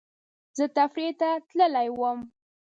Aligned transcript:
زه 0.57 0.65
تفریح 0.77 1.11
ته 1.19 1.29
تللی 1.49 1.89
وم 1.99 2.19